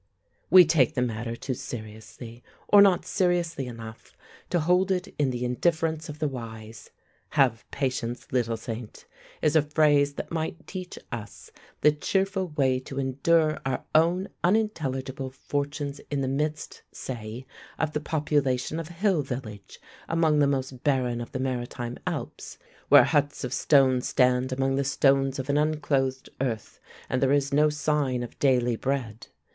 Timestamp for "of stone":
23.43-24.01